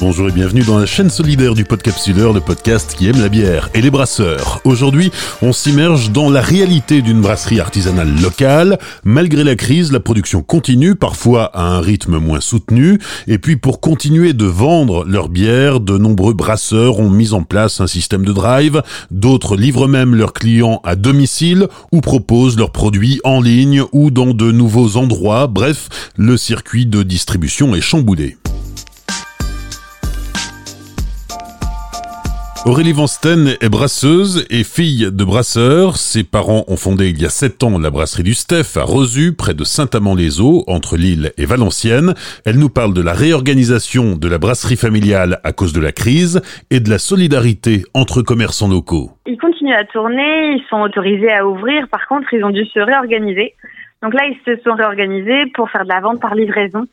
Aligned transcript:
Bonjour 0.00 0.30
et 0.30 0.32
bienvenue 0.32 0.62
dans 0.62 0.78
la 0.78 0.86
chaîne 0.86 1.10
solidaire 1.10 1.52
du 1.52 1.66
Podcapsuleur, 1.66 2.32
le 2.32 2.40
podcast 2.40 2.94
qui 2.96 3.08
aime 3.08 3.20
la 3.20 3.28
bière 3.28 3.68
et 3.74 3.82
les 3.82 3.90
brasseurs. 3.90 4.62
Aujourd'hui, 4.64 5.12
on 5.42 5.52
s'immerge 5.52 6.10
dans 6.10 6.30
la 6.30 6.40
réalité 6.40 7.02
d'une 7.02 7.20
brasserie 7.20 7.60
artisanale 7.60 8.18
locale. 8.18 8.78
Malgré 9.04 9.44
la 9.44 9.56
crise, 9.56 9.92
la 9.92 10.00
production 10.00 10.42
continue, 10.42 10.94
parfois 10.94 11.50
à 11.52 11.64
un 11.64 11.80
rythme 11.82 12.16
moins 12.16 12.40
soutenu. 12.40 12.98
Et 13.26 13.36
puis 13.36 13.58
pour 13.58 13.82
continuer 13.82 14.32
de 14.32 14.46
vendre 14.46 15.04
leur 15.04 15.28
bière, 15.28 15.80
de 15.80 15.98
nombreux 15.98 16.32
brasseurs 16.32 16.98
ont 16.98 17.10
mis 17.10 17.34
en 17.34 17.42
place 17.42 17.82
un 17.82 17.86
système 17.86 18.24
de 18.24 18.32
drive. 18.32 18.82
D'autres 19.10 19.54
livrent 19.54 19.86
même 19.86 20.14
leurs 20.14 20.32
clients 20.32 20.80
à 20.82 20.96
domicile 20.96 21.68
ou 21.92 22.00
proposent 22.00 22.56
leurs 22.56 22.72
produits 22.72 23.20
en 23.22 23.42
ligne 23.42 23.82
ou 23.92 24.10
dans 24.10 24.32
de 24.32 24.50
nouveaux 24.50 24.96
endroits. 24.96 25.46
Bref, 25.46 25.90
le 26.16 26.38
circuit 26.38 26.86
de 26.86 27.02
distribution 27.02 27.74
est 27.74 27.82
chamboulé. 27.82 28.38
Aurélie 32.66 32.92
Vansten 32.92 33.56
est 33.62 33.70
brasseuse 33.70 34.46
et 34.50 34.64
fille 34.64 35.08
de 35.10 35.24
brasseur. 35.24 35.96
Ses 35.96 36.24
parents 36.24 36.64
ont 36.68 36.76
fondé 36.76 37.08
il 37.08 37.20
y 37.20 37.24
a 37.24 37.30
sept 37.30 37.62
ans 37.62 37.78
la 37.78 37.88
brasserie 37.88 38.22
du 38.22 38.34
Steph 38.34 38.76
à 38.78 38.84
Rosu, 38.84 39.34
près 39.34 39.54
de 39.54 39.64
Saint-Amand-les-Eaux, 39.64 40.64
entre 40.66 40.98
Lille 40.98 41.32
et 41.38 41.46
Valenciennes. 41.46 42.12
Elle 42.44 42.58
nous 42.58 42.68
parle 42.68 42.92
de 42.92 43.00
la 43.00 43.14
réorganisation 43.14 44.14
de 44.14 44.28
la 44.28 44.36
brasserie 44.36 44.76
familiale 44.76 45.40
à 45.42 45.52
cause 45.52 45.72
de 45.72 45.80
la 45.80 45.90
crise 45.90 46.42
et 46.70 46.80
de 46.80 46.90
la 46.90 46.98
solidarité 46.98 47.84
entre 47.94 48.20
commerçants 48.20 48.68
locaux. 48.68 49.10
Ils 49.26 49.38
continuent 49.38 49.72
à 49.72 49.84
tourner, 49.84 50.52
ils 50.52 50.64
sont 50.68 50.82
autorisés 50.82 51.32
à 51.32 51.46
ouvrir. 51.46 51.88
Par 51.88 52.06
contre, 52.08 52.28
ils 52.34 52.44
ont 52.44 52.50
dû 52.50 52.66
se 52.66 52.78
réorganiser. 52.78 53.54
Donc 54.02 54.12
là, 54.12 54.26
ils 54.26 54.38
se 54.44 54.62
sont 54.62 54.74
réorganisés 54.74 55.46
pour 55.54 55.70
faire 55.70 55.84
de 55.84 55.88
la 55.88 56.00
vente 56.00 56.20
par 56.20 56.34
livraison. 56.34 56.84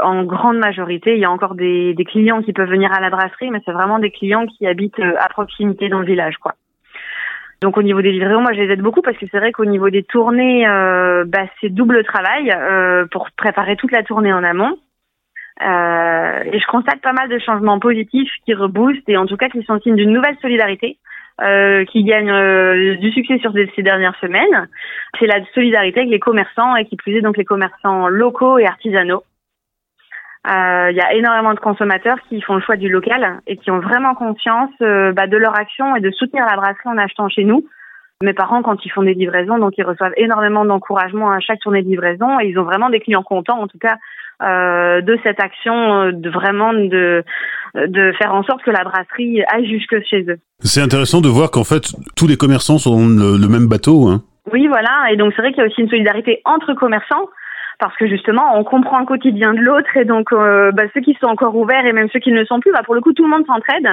En 0.00 0.24
grande 0.24 0.58
majorité, 0.58 1.14
il 1.14 1.20
y 1.20 1.24
a 1.24 1.30
encore 1.30 1.54
des, 1.54 1.92
des, 1.92 2.04
clients 2.04 2.42
qui 2.42 2.52
peuvent 2.52 2.70
venir 2.70 2.90
à 2.92 3.00
la 3.00 3.10
brasserie, 3.10 3.50
mais 3.50 3.60
c'est 3.64 3.72
vraiment 3.72 3.98
des 3.98 4.10
clients 4.10 4.46
qui 4.46 4.66
habitent 4.66 4.98
euh, 5.00 5.14
à 5.18 5.28
proximité 5.28 5.90
dans 5.90 5.98
le 5.98 6.06
village, 6.06 6.38
quoi. 6.38 6.54
Donc 7.62 7.76
au 7.76 7.82
niveau 7.82 8.02
des 8.02 8.10
livraisons, 8.10 8.40
moi 8.40 8.52
je 8.52 8.60
les 8.60 8.72
aide 8.72 8.80
beaucoup 8.80 9.02
parce 9.02 9.16
que 9.16 9.26
c'est 9.30 9.38
vrai 9.38 9.52
qu'au 9.52 9.64
niveau 9.64 9.88
des 9.88 10.02
tournées, 10.02 10.66
euh, 10.66 11.24
bah, 11.24 11.46
c'est 11.60 11.68
double 11.68 12.02
travail 12.02 12.50
euh, 12.50 13.06
pour 13.06 13.30
préparer 13.36 13.76
toute 13.76 13.92
la 13.92 14.02
tournée 14.02 14.32
en 14.32 14.42
amont. 14.42 14.76
Euh, 15.60 16.40
et 16.50 16.58
je 16.58 16.66
constate 16.66 17.00
pas 17.02 17.12
mal 17.12 17.28
de 17.28 17.38
changements 17.38 17.78
positifs 17.78 18.32
qui 18.44 18.54
reboostent 18.54 19.08
et 19.08 19.16
en 19.16 19.26
tout 19.26 19.36
cas 19.36 19.48
qui 19.48 19.62
sont 19.62 19.78
signes 19.80 19.94
d'une 19.94 20.12
nouvelle 20.12 20.36
solidarité 20.40 20.98
euh, 21.40 21.84
qui 21.84 22.02
gagne 22.02 22.30
euh, 22.30 22.96
du 22.96 23.12
succès 23.12 23.38
sur 23.38 23.52
ces 23.52 23.82
dernières 23.82 24.16
semaines. 24.20 24.68
C'est 25.20 25.26
la 25.26 25.44
solidarité 25.54 26.00
avec 26.00 26.10
les 26.10 26.18
commerçants 26.18 26.74
et 26.74 26.84
qui 26.84 26.96
plus 26.96 27.16
est 27.16 27.20
donc 27.20 27.36
les 27.36 27.44
commerçants 27.44 28.08
locaux 28.08 28.58
et 28.58 28.66
artisanaux. 28.66 29.22
Euh, 30.48 30.88
il 30.90 30.96
y 30.96 31.00
a 31.00 31.14
énormément 31.14 31.54
de 31.54 31.60
consommateurs 31.60 32.16
qui 32.28 32.40
font 32.42 32.56
le 32.56 32.60
choix 32.62 32.76
du 32.76 32.88
local 32.88 33.40
et 33.46 33.56
qui 33.56 33.70
ont 33.70 33.78
vraiment 33.78 34.14
conscience 34.14 34.70
euh, 34.80 35.12
bah, 35.12 35.28
de 35.28 35.36
leur 35.36 35.56
action 35.56 35.94
et 35.94 36.00
de 36.00 36.10
soutenir 36.10 36.44
la 36.46 36.56
brasserie 36.56 36.88
en 36.88 36.98
achetant 36.98 37.28
chez 37.28 37.44
nous. 37.44 37.64
Mes 38.22 38.32
parents, 38.32 38.62
quand 38.62 38.84
ils 38.84 38.90
font 38.90 39.02
des 39.02 39.14
livraisons, 39.14 39.58
donc 39.58 39.74
ils 39.78 39.84
reçoivent 39.84 40.12
énormément 40.16 40.64
d'encouragement 40.64 41.30
à 41.30 41.38
chaque 41.38 41.60
tournée 41.60 41.82
de 41.82 41.88
livraison 41.88 42.40
et 42.40 42.46
ils 42.46 42.58
ont 42.58 42.64
vraiment 42.64 42.90
des 42.90 42.98
clients 42.98 43.22
contents, 43.22 43.60
en 43.60 43.68
tout 43.68 43.78
cas, 43.78 43.96
euh, 44.42 45.00
de 45.00 45.16
cette 45.22 45.40
action, 45.40 46.10
de 46.10 46.30
vraiment 46.30 46.72
de 46.72 47.24
de 47.74 48.12
faire 48.18 48.34
en 48.34 48.42
sorte 48.42 48.62
que 48.62 48.70
la 48.70 48.84
brasserie 48.84 49.42
aille 49.50 49.66
jusque 49.66 49.98
chez 50.04 50.24
eux. 50.28 50.38
C'est 50.58 50.82
intéressant 50.82 51.22
de 51.22 51.28
voir 51.28 51.50
qu'en 51.50 51.64
fait 51.64 51.94
tous 52.16 52.26
les 52.26 52.36
commerçants 52.36 52.76
sont 52.76 52.90
dans 52.90 53.08
le, 53.08 53.38
le 53.38 53.48
même 53.48 53.66
bateau. 53.66 54.08
Hein. 54.08 54.22
Oui, 54.52 54.66
voilà, 54.66 55.10
et 55.10 55.16
donc 55.16 55.32
c'est 55.34 55.40
vrai 55.40 55.52
qu'il 55.52 55.62
y 55.62 55.64
a 55.64 55.68
aussi 55.68 55.80
une 55.80 55.88
solidarité 55.88 56.42
entre 56.44 56.74
commerçants 56.74 57.28
parce 57.82 57.96
que 57.96 58.06
justement 58.06 58.56
on 58.56 58.62
comprend 58.62 59.00
le 59.00 59.06
quotidien 59.06 59.54
de 59.54 59.58
l'autre 59.58 59.96
et 59.96 60.04
donc 60.04 60.32
euh, 60.32 60.70
bah, 60.70 60.84
ceux 60.94 61.00
qui 61.00 61.16
sont 61.20 61.26
encore 61.26 61.56
ouverts 61.56 61.84
et 61.84 61.92
même 61.92 62.08
ceux 62.12 62.20
qui 62.20 62.30
ne 62.30 62.38
le 62.38 62.46
sont 62.46 62.60
plus, 62.60 62.70
bah, 62.70 62.82
pour 62.84 62.94
le 62.94 63.00
coup 63.00 63.12
tout 63.12 63.24
le 63.24 63.28
monde 63.28 63.44
s'entraide. 63.44 63.88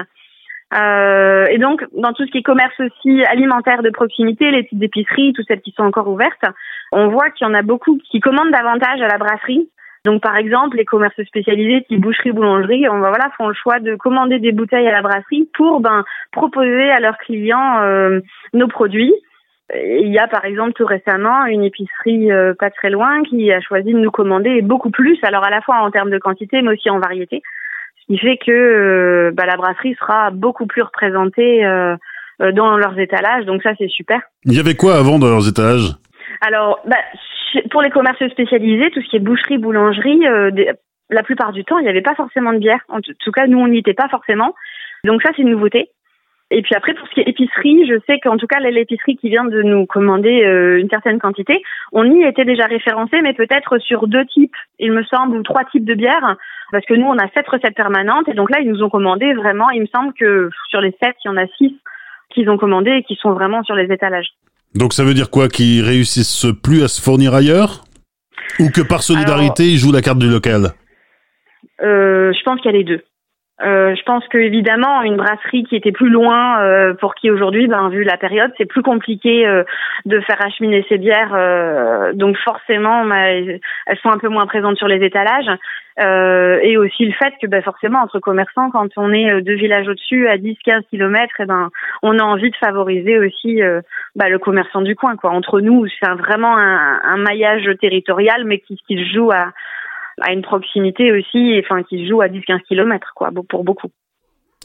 Euh, 0.76 1.48
et 1.50 1.58
donc 1.58 1.84
dans 1.94 2.14
tout 2.14 2.24
ce 2.24 2.32
qui 2.32 2.38
est 2.38 2.44
commerce 2.44 2.80
aussi 2.80 3.24
alimentaire 3.24 3.82
de 3.82 3.90
proximité, 3.90 4.52
les 4.52 4.62
petites 4.62 4.84
épiceries, 4.84 5.34
toutes 5.34 5.48
celles 5.48 5.62
qui 5.62 5.72
sont 5.72 5.82
encore 5.82 6.08
ouvertes, 6.08 6.46
on 6.92 7.08
voit 7.08 7.32
qu'il 7.32 7.48
y 7.48 7.50
en 7.50 7.56
a 7.56 7.64
beaucoup 7.64 7.98
qui 8.12 8.20
commandent 8.20 8.52
davantage 8.52 9.02
à 9.02 9.08
la 9.08 9.18
brasserie. 9.18 9.68
Donc 10.06 10.22
par 10.22 10.38
exemple 10.38 10.78
les 10.78 10.86
commerces 10.86 11.24
spécialisés 11.24 11.84
type 11.90 12.00
boucherie, 12.00 12.32
boulangerie, 12.32 12.88
on 12.90 13.00
va 13.00 13.10
voilà 13.10 13.32
font 13.38 13.48
le 13.48 13.56
choix 13.56 13.80
de 13.80 13.96
commander 13.96 14.38
des 14.38 14.52
bouteilles 14.52 14.88
à 14.88 14.92
la 14.92 15.02
brasserie 15.02 15.50
pour 15.56 15.80
ben 15.80 16.06
proposer 16.32 16.92
à 16.92 17.00
leurs 17.00 17.18
clients 17.18 17.82
euh, 17.82 18.20
nos 18.54 18.68
produits 18.68 19.16
il 19.76 20.12
y 20.12 20.18
a 20.18 20.28
par 20.28 20.46
exemple 20.46 20.74
tout 20.74 20.86
récemment 20.86 21.46
une 21.46 21.64
épicerie 21.64 22.32
euh, 22.32 22.54
pas 22.58 22.70
très 22.70 22.90
loin 22.90 23.22
qui 23.24 23.52
a 23.52 23.62
choisi 23.62 23.94
de 23.94 24.00
nous 24.00 24.12
commander 24.12 24.62
beaucoup 24.62 24.90
plus, 24.90 25.20
alors 25.24 25.44
à 25.44 25.50
la 25.50 25.62
fois 25.62 25.78
en 25.82 25.92
termes 25.92 26.10
de 26.10 26.18
quantité 26.18 26.62
mais 26.62 26.74
aussi 26.74 26.90
en 26.90 27.00
variété, 27.00 27.42
ce 28.02 28.06
qui 28.08 28.18
fait 28.18 28.38
que 28.38 28.52
euh, 28.52 29.32
bah, 29.34 29.46
la 29.46 29.58
brasserie 29.58 29.96
sera 30.00 30.32
beaucoup 30.32 30.66
plus 30.66 30.82
représentée 30.82 31.66
euh, 31.66 31.96
dans 32.40 32.78
leurs 32.78 32.98
étalages, 32.98 33.46
donc 33.46 33.62
ça 33.62 33.72
c'est 33.78 33.90
super. 33.90 34.22
Il 34.46 34.54
y 34.54 34.60
avait 34.60 34.76
quoi 34.76 34.96
avant 34.96 35.20
dans 35.20 35.28
leurs 35.28 35.48
étalages? 35.48 35.92
Alors, 36.42 36.80
bah, 36.86 36.96
pour 37.70 37.82
les 37.82 37.90
commerces 37.90 38.26
spécialisés, 38.30 38.90
tout 38.92 39.02
ce 39.02 39.10
qui 39.10 39.18
est 39.18 39.20
boucherie, 39.20 39.58
boulangerie, 39.58 40.22
la 41.10 41.24
plupart 41.24 41.52
du 41.52 41.66
temps 41.66 41.80
il 41.80 41.84
n'y 41.84 41.90
avait 41.90 42.02
pas 42.02 42.16
forcément 42.16 42.54
de 42.54 42.60
bière. 42.60 42.80
En 42.88 43.02
tout 43.02 43.32
cas, 43.32 43.46
nous 43.48 43.60
on 43.60 43.68
n'y 43.68 43.80
était 43.80 43.94
pas 43.94 44.08
forcément. 44.08 44.56
Donc 45.04 45.22
ça 45.22 45.32
c'est 45.36 45.42
une 45.42 45.52
nouveauté. 45.52 45.90
Et 46.52 46.64
puis 46.64 46.74
après, 46.74 46.96
pour 46.96 47.08
ce 47.08 47.14
qui 47.14 47.20
est 47.20 47.30
épicerie, 47.30 47.86
je 47.88 48.00
sais 48.08 48.20
qu'en 48.20 48.38
tout 48.38 48.48
cas, 48.48 48.60
l'épicerie 48.60 49.18
qui 49.18 49.30
vient 49.30 49.46
de 49.46 49.62
nous 49.62 49.86
commander 49.86 50.44
euh, 50.44 50.80
une 50.80 50.90
certaine 50.90 51.20
quantité, 51.20 51.62
on 51.92 52.04
y 52.04 52.24
était 52.24 52.46
déjà 52.46 52.66
référencé, 52.66 53.22
mais 53.22 53.34
peut-être 53.34 53.78
sur 53.78 54.08
deux 54.08 54.26
types, 54.26 54.56
il 54.80 54.92
me 54.92 55.04
semble, 55.04 55.38
ou 55.38 55.44
trois 55.44 55.64
types 55.66 55.86
de 55.86 55.94
bières, 55.94 56.38
parce 56.72 56.86
que 56.86 56.96
nous, 56.96 57.06
on 57.06 57.18
a 57.18 57.30
sept 57.36 57.48
recettes 57.48 57.76
permanentes, 57.76 58.28
et 58.30 58.34
donc 58.34 58.50
là, 58.50 58.62
ils 58.62 58.70
nous 58.70 58.82
ont 58.82 58.90
commandé 58.90 59.34
vraiment, 59.34 59.70
il 59.70 59.82
me 59.82 59.88
semble 59.94 60.14
que 60.14 60.50
sur 60.70 60.82
les 60.82 60.96
sept, 61.04 61.16
il 61.24 61.28
y 61.28 61.32
en 61.32 61.38
a 61.38 61.46
six 61.58 61.76
qu'ils 62.34 62.50
ont 62.50 62.58
commandé 62.58 62.92
et 62.92 63.04
qui 63.04 63.16
sont 63.16 63.34
vraiment 63.34 63.64
sur 63.64 63.76
les 63.76 63.92
étalages. 63.94 64.30
Donc 64.76 64.94
ça 64.94 65.04
veut 65.04 65.14
dire 65.14 65.30
quoi 65.30 65.48
Qu'ils 65.50 65.84
réussissent 65.84 66.48
plus 66.64 66.84
à 66.84 66.88
se 66.88 67.02
fournir 67.02 67.34
ailleurs? 67.34 67.84
Ou 68.60 68.70
que 68.70 68.82
par 68.82 69.04
solidarité, 69.04 69.64
ils 69.64 69.78
jouent 69.78 69.92
la 69.92 70.02
carte 70.02 70.20
du 70.20 70.30
local? 70.30 70.74
euh, 71.82 72.32
Je 72.34 72.44
pense 72.44 72.60
qu'il 72.62 72.72
y 72.72 72.76
a 72.76 72.78
les 72.78 72.84
deux. 72.84 73.02
Euh, 73.62 73.94
je 73.94 74.02
pense 74.04 74.26
que 74.30 74.38
évidemment 74.38 75.02
une 75.02 75.18
brasserie 75.18 75.66
qui 75.66 75.76
était 75.76 75.92
plus 75.92 76.10
loin, 76.10 76.62
euh, 76.62 76.94
pour 76.94 77.14
qui 77.14 77.30
aujourd'hui, 77.30 77.68
ben 77.68 77.90
vu 77.90 78.04
la 78.04 78.16
période, 78.16 78.52
c'est 78.58 78.66
plus 78.66 78.84
compliqué 78.84 79.46
euh, 79.46 79.64
de 80.06 80.22
faire 80.22 80.42
acheminer 80.42 80.86
ses 80.88 80.98
bières. 80.98 82.14
donc 82.14 82.38
forcément, 82.38 83.06
ben, 83.06 83.60
elles 83.86 83.98
sont 84.00 84.10
un 84.10 84.18
peu 84.18 84.30
moins 84.30 84.48
présentes 84.48 84.78
sur 84.78 84.88
les 84.88 85.04
étalages. 85.06 85.50
et 85.98 86.78
aussi 86.78 87.06
le 87.06 87.12
fait 87.12 87.34
que 87.42 87.48
ben, 87.48 87.62
forcément 87.62 88.00
entre 88.00 88.20
commerçants, 88.20 88.72
quand 88.72 88.90
on 88.96 89.12
est 89.12 89.42
deux 89.42 89.56
villages 89.56 89.90
au-dessus 89.90 90.30
à 90.30 90.38
10-15 90.38 90.84
kilomètres, 90.90 91.36
eh 91.40 91.46
ben 91.46 91.70
on 92.02 92.18
a 92.18 92.24
envie 92.24 92.52
de 92.52 92.56
favoriser 92.56 93.20
aussi 93.20 93.62
ben, 94.16 94.30
le 94.30 94.40
commerçant 94.40 94.82
du 94.82 94.96
coin. 94.96 95.18
Quoi. 95.18 95.32
Entre 95.32 95.60
nous, 95.60 95.86
c'est 96.00 96.10
vraiment 96.12 96.58
un, 96.58 97.00
un, 97.04 97.18
maillage 97.18 97.70
territorial, 97.82 98.46
mais 98.46 98.60
qui, 98.60 98.78
qui 98.88 98.98
se 98.98 99.14
joue 99.14 99.32
à 99.32 99.52
à 100.22 100.34
une 100.34 100.42
proximité 100.42 101.12
aussi, 101.12 101.62
enfin 101.64 101.84
qui 101.84 102.04
se 102.04 102.10
joue 102.10 102.22
à 102.22 102.28
10-15 102.28 102.62
km 102.68 103.14
quoi, 103.16 103.32
pour 103.48 103.64
beaucoup. 103.64 103.90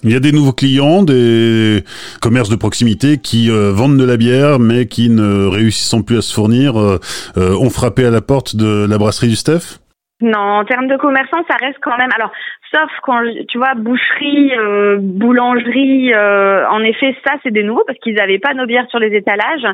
Il 0.02 0.12
y 0.12 0.16
a 0.16 0.20
des 0.20 0.32
nouveaux 0.32 0.52
clients, 0.52 1.02
des 1.02 1.82
commerces 2.20 2.50
de 2.50 2.56
proximité 2.56 3.16
qui 3.16 3.50
euh, 3.50 3.72
vendent 3.72 3.96
de 3.96 4.04
la 4.04 4.18
bière, 4.18 4.58
mais 4.58 4.86
qui 4.86 5.08
ne 5.08 5.46
réussissant 5.46 6.02
plus 6.02 6.18
à 6.18 6.20
se 6.20 6.34
fournir, 6.34 6.78
euh, 6.78 6.98
euh, 7.38 7.56
ont 7.56 7.70
frappé 7.70 8.04
à 8.04 8.10
la 8.10 8.20
porte 8.20 8.54
de 8.54 8.86
la 8.86 8.98
brasserie 8.98 9.28
du 9.28 9.36
Steph? 9.36 9.80
Non, 10.20 10.60
en 10.60 10.64
termes 10.64 10.88
de 10.88 10.96
commerçants, 10.96 11.42
ça 11.48 11.56
reste 11.58 11.78
quand 11.80 11.96
même. 11.96 12.10
Alors, 12.14 12.30
sauf 12.74 12.90
quand 13.02 13.20
tu 13.48 13.56
vois 13.56 13.74
boucherie, 13.76 14.52
boulangerie, 14.98 16.14
en 16.14 16.82
effet, 16.84 17.16
ça 17.26 17.34
c'est 17.42 17.50
des 17.50 17.62
nouveaux 17.62 17.84
parce 17.86 17.98
qu'ils 17.98 18.14
n'avaient 18.14 18.38
pas 18.38 18.54
nos 18.54 18.66
bières 18.66 18.88
sur 18.90 18.98
les 18.98 19.14
étalages. 19.14 19.66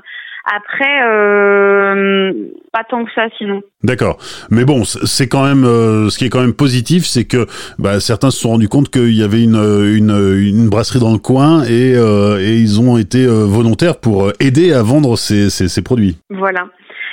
Après, 0.44 1.04
euh, 1.06 2.32
pas 2.72 2.84
tant 2.88 3.04
que 3.04 3.10
ça 3.14 3.26
sinon. 3.36 3.62
D'accord. 3.82 4.18
Mais 4.50 4.64
bon, 4.64 4.84
c'est 4.84 5.28
quand 5.28 5.44
même 5.44 5.64
euh, 5.64 6.08
ce 6.08 6.18
qui 6.18 6.24
est 6.24 6.28
quand 6.28 6.40
même 6.40 6.54
positif, 6.54 7.04
c'est 7.04 7.24
que 7.24 7.46
bah, 7.78 8.00
certains 8.00 8.30
se 8.30 8.38
sont 8.38 8.50
rendus 8.50 8.68
compte 8.68 8.90
qu'il 8.90 9.14
y 9.14 9.22
avait 9.22 9.42
une, 9.42 9.56
une, 9.56 10.10
une, 10.10 10.68
brasserie 10.68 11.00
dans 11.00 11.12
le 11.12 11.18
coin 11.18 11.62
et, 11.64 11.94
euh, 11.94 12.38
et 12.40 12.56
ils 12.56 12.80
ont 12.80 12.96
été 12.96 13.24
euh, 13.24 13.44
volontaires 13.44 13.98
pour 13.98 14.32
aider 14.40 14.72
à 14.72 14.82
vendre 14.82 15.16
ces, 15.16 15.50
ces, 15.50 15.68
ces 15.68 15.82
produits. 15.82 16.18
Voilà. 16.30 16.66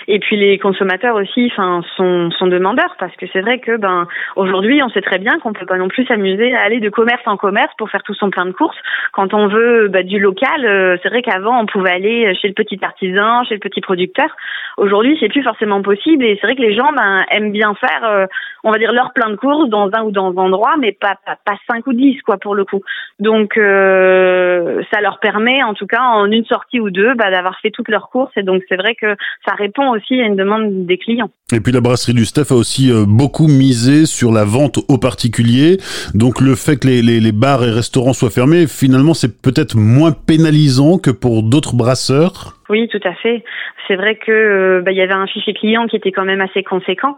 Et 0.09 0.19
puis 0.19 0.38
les 0.38 0.57
consommateurs 0.57 1.15
aussi, 1.15 1.50
enfin, 1.51 1.81
sont, 1.98 2.31
sont 2.31 2.48
demandeurs 2.48 2.95
parce 2.98 3.15
que 3.18 3.25
c'est 3.33 3.42
vrai 3.42 3.59
que 3.59 3.75
ben 3.75 4.07
aujourd'hui, 4.38 4.81
on 4.81 4.89
sait 4.89 5.01
très 5.01 5.18
bien 5.18 5.38
qu'on 5.39 5.51
peut 5.51 5.65
pas 5.65 5.77
non 5.77 5.89
plus 5.89 6.06
s'amuser 6.06 6.56
à 6.56 6.62
aller 6.62 6.80
de 6.80 6.89
commerce 6.89 7.24
en 7.25 7.36
commerce 7.36 7.74
pour 7.77 7.89
faire 7.89 8.04
tout 8.04 8.13
son 8.13 8.30
plein 8.30 8.45
de 8.45 8.51
courses. 8.51 8.77
Quand 9.12 9.33
on 9.33 9.48
veut 9.48 9.89
bah, 9.89 10.04
du 10.04 10.19
local, 10.19 10.65
euh, 10.65 10.98
c'est 11.04 11.09
vrai 11.09 11.21
qu'avant 11.21 11.59
on 11.59 11.65
pouvait 11.65 11.92
aller 11.92 12.33
chez 12.36 12.48
le 12.48 12.54
petit 12.54 12.80
artisan, 12.81 13.44
chez 13.44 13.56
le 13.56 13.59
petit 13.59 13.81
producteur. 13.81 14.30
Aujourd'hui, 14.77 15.18
c'est 15.19 15.27
plus 15.27 15.44
forcément 15.44 15.81
possible 15.81 16.24
et 16.24 16.38
c'est 16.39 16.48
vrai 16.48 16.56
que 16.56 16.62
les 16.62 16.75
gens 16.75 16.92
ben 16.95 17.25
aiment 17.31 17.51
bien 17.51 17.74
faire, 17.75 18.06
euh, 18.06 18.25
on 18.63 18.71
va 18.71 18.77
dire 18.77 18.94
leur 18.94 19.12
plein 19.12 19.30
de 19.30 19.36
courses 19.36 19.69
dans 19.69 19.89
un 19.92 20.04
ou 20.04 20.12
dans 20.12 20.31
un 20.31 20.38
endroit, 20.38 20.75
mais 20.80 20.94
pas 20.94 21.15
pas, 21.25 21.36
pas 21.44 21.57
cinq 21.69 21.86
ou 21.86 21.94
dix 21.94 22.21
quoi 22.21 22.38
pour 22.38 22.56
le 22.56 22.63
coup. 22.63 22.81
Donc 23.19 23.57
euh, 23.57 24.81
ça 24.94 25.01
leur 25.01 25.19
permet, 25.19 25.63
en 25.63 25.74
tout 25.74 25.88
cas 25.88 26.01
en 26.01 26.31
une 26.31 26.45
sortie 26.45 26.80
ou 26.80 26.92
deux, 26.92 27.13
bah, 27.15 27.30
d'avoir 27.30 27.59
fait 27.59 27.71
toutes 27.71 27.89
leurs 27.89 28.09
courses 28.09 28.31
et 28.38 28.44
donc 28.44 28.63
c'est 28.69 28.77
vrai 28.77 28.95
que 28.95 29.15
ça 29.45 29.54
répond 29.56 29.97
aussi 29.98 30.22
à 30.22 30.26
une 30.26 30.36
demande 30.36 30.86
des 30.86 30.98
clients. 30.98 31.30
Et 31.52 31.60
puis 31.60 31.72
la 31.72 31.82
brasserie 31.82 32.14
du 32.14 32.26
Steph 32.26 32.52
a 32.52 32.56
aussi 32.56 32.92
euh, 32.92 33.06
beaucoup 33.08 33.48
misé 33.48 34.06
sur 34.06 34.32
la 34.32 34.46
vente 34.46 34.80
aux 34.88 34.98
particuliers. 34.98 35.78
Donc 36.14 36.42
le 36.42 36.56
fait 36.56 36.78
que 36.78 36.88
les, 36.88 37.02
les, 37.02 37.20
les 37.20 37.32
bars 37.32 37.64
et 37.64 37.72
restaurants 37.72 38.14
soient 38.14 38.30
fermés, 38.30 38.68
finalement, 38.68 39.14
c'est 39.14 39.42
peut-être 39.42 39.76
moins 39.76 40.12
pénalisant 40.12 40.98
que 40.98 41.12
pour 41.12 41.44
d'autres 41.44 41.76
brasseurs? 41.76 42.58
Oui, 42.70 42.88
tout 42.90 43.00
à 43.04 43.14
fait. 43.16 43.44
C'est 43.88 43.96
vrai 43.96 44.16
que 44.18 44.32
euh, 44.32 44.82
bah, 44.82 44.92
il 44.92 44.98
y 44.98 45.02
avait 45.02 45.14
un 45.14 45.28
fichier 45.28 45.54
client 45.54 45.88
qui 45.88 45.96
était 45.96 46.12
quand 46.12 46.26
même 46.26 46.42
assez 46.42 46.64
conséquent. 46.64 47.18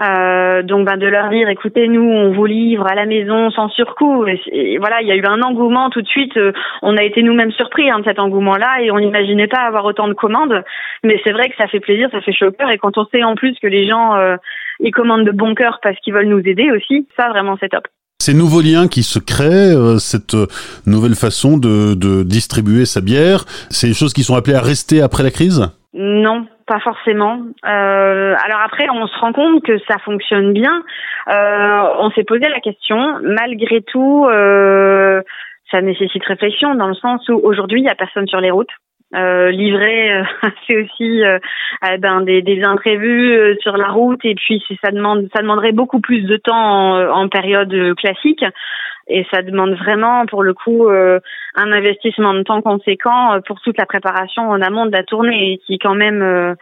Euh, 0.00 0.62
donc 0.62 0.86
ben, 0.86 0.96
de 0.96 1.06
leur 1.06 1.28
dire 1.28 1.48
écoutez 1.48 1.86
nous 1.86 2.02
on 2.02 2.32
vous 2.32 2.46
livre 2.46 2.86
à 2.86 2.94
la 2.94 3.04
maison 3.04 3.50
sans 3.50 3.68
surcoût. 3.68 4.26
Et, 4.26 4.78
voilà 4.78 5.02
il 5.02 5.08
y 5.08 5.12
a 5.12 5.16
eu 5.16 5.24
un 5.26 5.42
engouement 5.42 5.90
tout 5.90 6.00
de 6.00 6.08
suite. 6.08 6.36
Euh, 6.36 6.52
on 6.82 6.96
a 6.96 7.02
été 7.02 7.22
nous-mêmes 7.22 7.52
surpris 7.52 7.90
hein, 7.90 7.98
de 7.98 8.04
cet 8.04 8.18
engouement 8.18 8.56
là 8.56 8.80
et 8.80 8.90
on 8.90 8.98
n'imaginait 8.98 9.48
pas 9.48 9.60
avoir 9.60 9.84
autant 9.84 10.08
de 10.08 10.14
commandes. 10.14 10.64
Mais 11.04 11.20
c'est 11.24 11.32
vrai 11.32 11.50
que 11.50 11.56
ça 11.56 11.66
fait 11.66 11.80
plaisir 11.80 12.08
ça 12.12 12.20
fait 12.22 12.32
chaud 12.32 12.50
et 12.70 12.78
quand 12.78 12.96
on 12.96 13.04
sait 13.06 13.22
en 13.22 13.34
plus 13.34 13.54
que 13.60 13.66
les 13.66 13.86
gens 13.86 14.14
euh, 14.14 14.36
ils 14.80 14.92
commandent 14.92 15.26
de 15.26 15.32
bon 15.32 15.54
cœur 15.54 15.80
parce 15.82 15.98
qu'ils 16.00 16.14
veulent 16.14 16.28
nous 16.28 16.46
aider 16.46 16.70
aussi 16.70 17.06
ça 17.18 17.28
vraiment 17.28 17.58
c'est 17.60 17.68
top. 17.68 17.86
Ces 18.22 18.34
nouveaux 18.34 18.60
liens 18.60 18.86
qui 18.86 19.02
se 19.02 19.18
créent, 19.18 19.74
euh, 19.74 19.98
cette 19.98 20.36
nouvelle 20.86 21.14
façon 21.14 21.58
de, 21.58 21.94
de 21.94 22.22
distribuer 22.22 22.84
sa 22.84 23.00
bière, 23.00 23.44
c'est 23.70 23.88
des 23.88 23.94
choses 23.94 24.12
qui 24.12 24.24
sont 24.24 24.34
appelées 24.34 24.56
à 24.56 24.60
rester 24.60 25.00
après 25.00 25.22
la 25.22 25.30
crise? 25.30 25.70
Non, 25.94 26.46
pas 26.70 26.78
forcément. 26.78 27.40
Euh, 27.66 28.34
alors 28.44 28.60
après, 28.64 28.86
on 28.90 29.08
se 29.08 29.18
rend 29.18 29.32
compte 29.32 29.64
que 29.64 29.76
ça 29.88 29.98
fonctionne 30.04 30.52
bien. 30.52 30.84
Euh, 31.26 31.82
on 31.98 32.12
s'est 32.12 32.22
posé 32.22 32.48
la 32.48 32.60
question. 32.60 33.18
Malgré 33.22 33.82
tout, 33.82 34.28
euh, 34.30 35.20
ça 35.72 35.80
nécessite 35.80 36.24
réflexion 36.24 36.76
dans 36.76 36.86
le 36.86 36.94
sens 36.94 37.28
où 37.28 37.40
aujourd'hui, 37.42 37.80
il 37.80 37.82
n'y 37.82 37.90
a 37.90 37.96
personne 37.96 38.28
sur 38.28 38.40
les 38.40 38.52
routes. 38.52 38.70
Euh, 39.16 39.50
livrer, 39.50 40.22
c'est 40.68 40.76
aussi 40.76 41.22
eh 41.90 41.98
ben, 41.98 42.20
des, 42.20 42.40
des 42.40 42.62
imprévus 42.62 43.56
sur 43.62 43.76
la 43.76 43.88
route 43.88 44.24
et 44.24 44.36
puis 44.36 44.62
ça 44.80 44.92
demande, 44.92 45.28
ça 45.34 45.42
demanderait 45.42 45.72
beaucoup 45.72 46.00
plus 46.00 46.22
de 46.22 46.36
temps 46.36 47.00
en 47.10 47.28
période 47.28 47.96
classique 47.96 48.44
et 49.10 49.26
ça 49.30 49.42
demande 49.42 49.74
vraiment 49.74 50.26
pour 50.26 50.42
le 50.42 50.54
coup 50.54 50.88
un 50.88 51.72
investissement 51.72 52.34
de 52.34 52.42
temps 52.42 52.62
conséquent 52.62 53.40
pour 53.46 53.60
toute 53.60 53.78
la 53.78 53.86
préparation 53.86 54.48
en 54.48 54.60
amont 54.60 54.86
de 54.86 54.92
la 54.92 55.02
tournée 55.02 55.60
qui 55.66 55.78
quand 55.78 55.94
même 55.94 56.56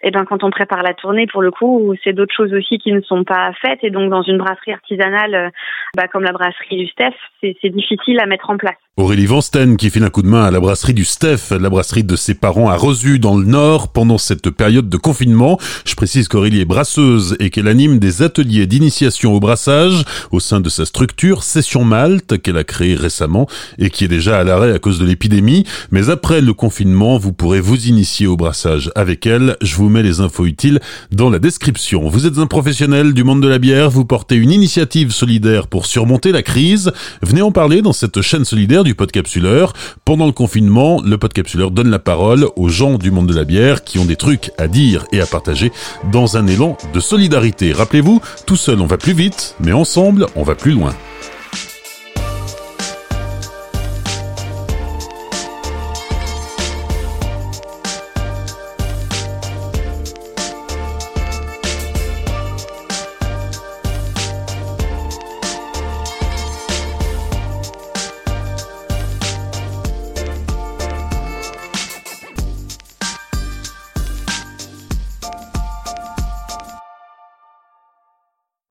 et 0.00 0.08
eh 0.08 0.10
ben 0.12 0.24
quand 0.24 0.44
on 0.44 0.50
prépare 0.50 0.82
la 0.84 0.94
tournée, 0.94 1.26
pour 1.26 1.42
le 1.42 1.50
coup, 1.50 1.92
c'est 2.04 2.12
d'autres 2.12 2.34
choses 2.34 2.52
aussi 2.54 2.78
qui 2.78 2.92
ne 2.92 3.00
sont 3.00 3.24
pas 3.24 3.50
faites. 3.60 3.80
Et 3.82 3.90
donc 3.90 4.10
dans 4.10 4.22
une 4.22 4.38
brasserie 4.38 4.72
artisanale, 4.72 5.34
euh, 5.34 5.50
bah, 5.96 6.06
comme 6.06 6.22
la 6.22 6.30
brasserie 6.30 6.76
du 6.76 6.86
Steph, 6.86 7.16
c'est 7.42 7.70
difficile 7.70 8.20
à 8.20 8.26
mettre 8.26 8.48
en 8.50 8.56
place. 8.56 8.76
Aurélie 8.96 9.26
Vansten 9.26 9.76
qui 9.76 9.90
fait 9.90 10.02
un 10.02 10.10
coup 10.10 10.22
de 10.22 10.28
main 10.28 10.44
à 10.44 10.50
la 10.50 10.60
brasserie 10.60 10.94
du 10.94 11.04
Steph, 11.04 11.56
la 11.56 11.70
brasserie 11.70 12.04
de 12.04 12.16
ses 12.16 12.38
parents 12.38 12.68
à 12.68 12.76
Resu 12.76 13.18
dans 13.18 13.36
le 13.36 13.44
Nord 13.44 13.92
pendant 13.92 14.18
cette 14.18 14.50
période 14.50 14.88
de 14.88 14.96
confinement. 14.96 15.56
Je 15.84 15.94
précise 15.94 16.28
qu'Aurélie 16.28 16.60
est 16.60 16.64
brasseuse 16.64 17.36
et 17.40 17.50
qu'elle 17.50 17.68
anime 17.68 17.98
des 17.98 18.22
ateliers 18.22 18.66
d'initiation 18.66 19.34
au 19.34 19.40
brassage 19.40 20.02
au 20.32 20.40
sein 20.40 20.60
de 20.60 20.68
sa 20.68 20.84
structure 20.84 21.42
Session 21.42 21.84
Malte 21.88 22.40
qu'elle 22.40 22.58
a 22.58 22.64
créée 22.64 22.94
récemment 22.94 23.48
et 23.78 23.90
qui 23.90 24.04
est 24.04 24.08
déjà 24.08 24.38
à 24.38 24.44
l'arrêt 24.44 24.72
à 24.72 24.78
cause 24.78 24.98
de 24.98 25.06
l'épidémie. 25.06 25.64
Mais 25.90 26.10
après 26.10 26.40
le 26.40 26.52
confinement, 26.52 27.18
vous 27.18 27.32
pourrez 27.32 27.60
vous 27.60 27.86
initier 27.86 28.26
au 28.26 28.36
brassage 28.36 28.90
avec 28.94 29.26
elle. 29.26 29.56
Je 29.62 29.74
vous 29.74 29.88
mets 29.88 30.02
les 30.02 30.20
infos 30.20 30.46
utiles 30.46 30.80
dans 31.10 31.30
la 31.30 31.38
description. 31.38 32.08
Vous 32.08 32.26
êtes 32.26 32.38
un 32.38 32.46
professionnel 32.46 33.14
du 33.14 33.24
monde 33.24 33.42
de 33.42 33.48
la 33.48 33.58
bière, 33.58 33.90
vous 33.90 34.04
portez 34.04 34.36
une 34.36 34.52
initiative 34.52 35.10
solidaire 35.10 35.66
pour 35.66 35.86
surmonter 35.86 36.30
la 36.30 36.42
crise. 36.42 36.92
Venez 37.22 37.42
en 37.42 37.50
parler 37.50 37.82
dans 37.82 37.92
cette 37.92 38.20
chaîne 38.20 38.44
solidaire 38.44 38.84
du 38.84 38.94
Podcapsuleur. 38.94 39.72
Pendant 40.04 40.26
le 40.26 40.32
confinement, 40.32 41.00
le 41.02 41.18
Podcapsuleur 41.18 41.70
donne 41.70 41.90
la 41.90 41.98
parole 41.98 42.46
aux 42.56 42.68
gens 42.68 42.98
du 42.98 43.10
monde 43.10 43.26
de 43.26 43.34
la 43.34 43.44
bière 43.44 43.84
qui 43.84 43.98
ont 43.98 44.04
des 44.04 44.16
trucs 44.16 44.50
à 44.58 44.68
dire 44.68 45.04
et 45.12 45.20
à 45.20 45.26
partager 45.26 45.72
dans 46.12 46.36
un 46.36 46.46
élan 46.46 46.76
de 46.92 47.00
solidarité. 47.00 47.72
Rappelez-vous, 47.72 48.20
tout 48.46 48.56
seul 48.56 48.80
on 48.80 48.86
va 48.86 48.98
plus 48.98 49.14
vite, 49.14 49.54
mais 49.60 49.72
ensemble 49.72 50.26
on 50.36 50.42
va 50.42 50.54
plus 50.54 50.72
loin. 50.72 50.94